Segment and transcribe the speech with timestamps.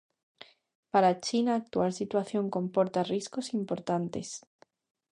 [0.93, 4.29] Para China, a actual situación comporta riscos importantes.